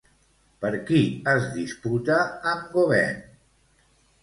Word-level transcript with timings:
Per 0.63 0.71
qui 0.87 1.01
es 1.33 1.45
disputa 1.59 2.17
amb 2.55 2.75
Gauvain? 2.75 3.23